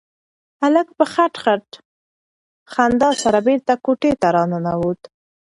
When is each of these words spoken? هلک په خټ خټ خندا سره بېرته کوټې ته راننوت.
هلک 0.61 0.87
په 0.97 1.05
خټ 1.13 1.33
خټ 1.43 1.65
خندا 2.71 3.09
سره 3.23 3.39
بېرته 3.47 3.73
کوټې 3.85 4.11
ته 4.21 4.27
راننوت. 4.35 4.99